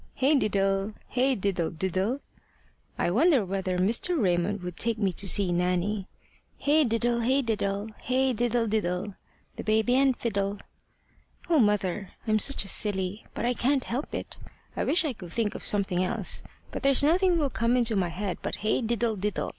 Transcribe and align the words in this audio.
hey 0.15 0.33
diddle! 0.35 0.95
hey 1.09 1.35
diddle 1.35 1.69
diddle! 1.69 2.21
I 2.97 3.11
wonder 3.11 3.45
whether 3.45 3.77
Mr. 3.77 4.19
Raymond 4.19 4.63
would 4.63 4.75
take 4.75 4.97
me 4.97 5.13
to 5.13 5.27
see 5.27 5.51
Nanny. 5.51 6.07
Hey 6.57 6.83
diddle! 6.85 7.19
hey 7.19 7.43
diddle! 7.43 7.89
hey 7.99 8.33
diddle 8.33 8.65
diddle! 8.65 9.13
The 9.57 9.63
baby 9.63 9.93
and 9.93 10.17
fiddle! 10.17 10.57
O, 11.51 11.59
mother, 11.59 12.13
I'm 12.27 12.39
such 12.39 12.65
a 12.65 12.67
silly! 12.67 13.27
But 13.35 13.45
I 13.45 13.53
can't 13.53 13.83
help 13.83 14.15
it. 14.15 14.37
I 14.75 14.85
wish 14.85 15.05
I 15.05 15.13
could 15.13 15.31
think 15.31 15.53
of 15.53 15.63
something 15.63 16.03
else, 16.03 16.41
but 16.71 16.81
there's 16.81 17.03
nothing 17.03 17.37
will 17.37 17.51
come 17.51 17.77
into 17.77 17.95
my 17.95 18.09
head 18.09 18.39
but 18.41 18.55
hey 18.55 18.81
diddle 18.81 19.15
diddle! 19.15 19.49